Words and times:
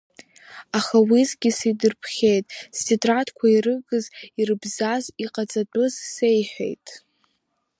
Аха 0.77 0.97
уеизгьы 1.09 1.51
сыдирԥхьеит 1.57 2.45
стетрадқәа, 2.77 3.47
ирыгыз, 3.55 4.05
ирыбзаз, 4.39 5.03
иҟаҵатәыз 5.25 5.93
сеиҳәеит. 6.13 6.87